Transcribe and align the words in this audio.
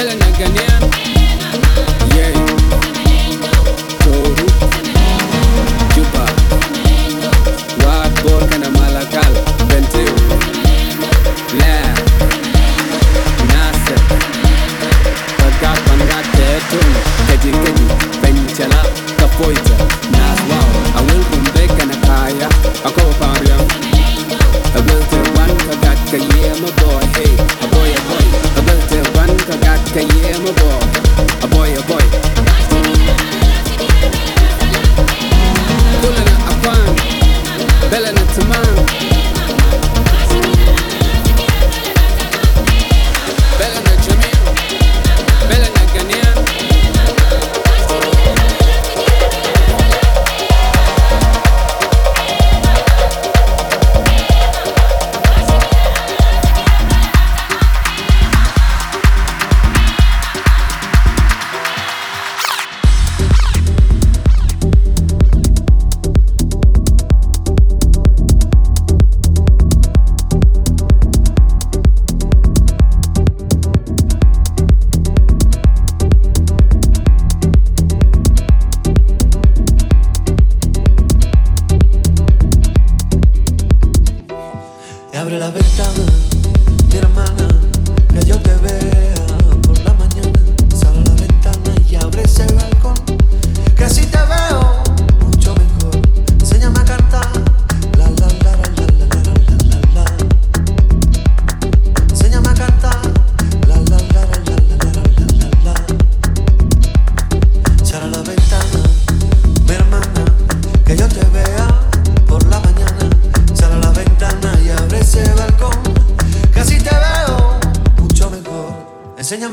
Belén 0.00 0.22
Angenian 0.22 0.89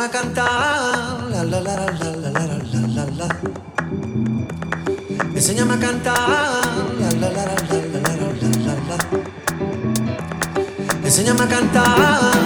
a 0.07 0.11
cantar. 0.11 1.29
La, 1.29 1.43
la, 1.43 1.59
la, 1.59 1.75
la, 1.75 2.09
la, 2.15 2.29
la, 2.31 2.45
la, 2.95 3.05
la, 3.05 3.27
Enséñame 5.35 5.73
a 5.73 5.79
cantar. 5.79 6.15
La, 6.99 7.09
la, 7.11 7.29
la, 7.29 7.45
la, 7.45 7.55
la, 7.93 7.99
la, 7.99 8.15
la, 8.65 8.73
la, 8.89 8.97
Enséñame 11.03 11.43
a 11.43 11.47
cantar. 11.47 12.36